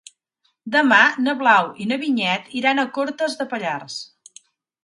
[0.75, 4.01] Demà na Blau i na Vinyet iran a Cortes de Pallars.